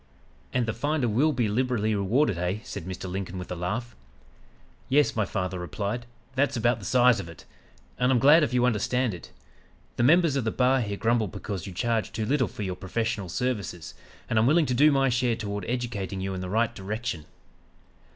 [0.51, 3.07] "'And "the finder will be liberally rewarded," eh?' said Mr.
[3.07, 3.95] Lincoln with a laugh.
[4.89, 7.45] "'Yes,' my father replied, 'that's about the size of it;
[7.99, 9.31] and I'm glad if you understand it.
[9.97, 13.29] The members of the bar here grumble because you charge too little for your professional
[13.29, 13.93] services,
[14.27, 17.25] and I'm willing to do my share toward educating you in the right direction.'